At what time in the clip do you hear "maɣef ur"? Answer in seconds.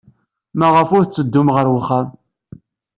0.57-1.03